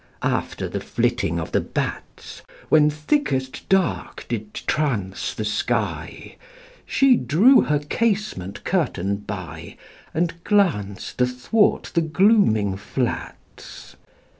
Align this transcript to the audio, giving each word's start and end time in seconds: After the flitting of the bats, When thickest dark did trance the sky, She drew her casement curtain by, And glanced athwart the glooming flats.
After 0.23 0.67
the 0.67 0.79
flitting 0.79 1.39
of 1.39 1.51
the 1.51 1.59
bats, 1.61 2.41
When 2.69 2.89
thickest 2.89 3.69
dark 3.69 4.25
did 4.27 4.51
trance 4.51 5.31
the 5.31 5.45
sky, 5.45 6.37
She 6.87 7.15
drew 7.15 7.61
her 7.61 7.77
casement 7.77 8.63
curtain 8.63 9.17
by, 9.17 9.77
And 10.11 10.43
glanced 10.43 11.21
athwart 11.21 11.91
the 11.93 12.01
glooming 12.01 12.77
flats. 12.77 13.95